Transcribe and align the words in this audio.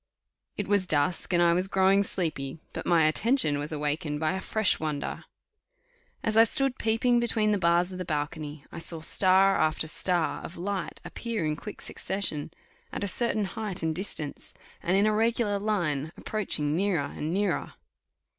It 0.57 0.67
was 0.67 0.87
dusk, 0.87 1.31
and 1.31 1.43
I 1.43 1.53
was 1.53 1.67
growing 1.67 2.03
sleepy, 2.03 2.57
but 2.73 2.87
my 2.87 3.03
attention 3.05 3.59
was 3.59 3.71
awakened 3.71 4.19
by 4.19 4.31
a 4.31 4.41
fresh 4.41 4.79
wonder. 4.79 5.25
As 6.23 6.35
I 6.35 6.43
stood 6.43 6.79
peeping 6.79 7.19
between 7.19 7.51
the 7.51 7.59
bars 7.59 7.91
of 7.91 7.99
the 7.99 8.03
balcony, 8.03 8.65
I 8.71 8.79
saw 8.79 9.01
star 9.01 9.55
after 9.57 9.87
star 9.87 10.41
of 10.41 10.57
light 10.57 10.99
appear 11.05 11.45
in 11.45 11.55
quick 11.55 11.81
succession, 11.81 12.49
at 12.91 13.03
a 13.03 13.07
certain 13.07 13.45
height 13.45 13.83
and 13.83 13.93
distance, 13.93 14.55
and 14.81 14.97
in 14.97 15.05
a 15.05 15.13
regular 15.13 15.59
line, 15.59 16.11
approaching 16.17 16.75
nearer 16.75 17.05
and 17.15 17.31
nearer. 17.31 17.75